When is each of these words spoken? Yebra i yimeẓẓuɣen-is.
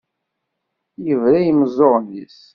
Yebra 1.05 1.37
i 1.39 1.41
yimeẓẓuɣen-is. 1.47 2.39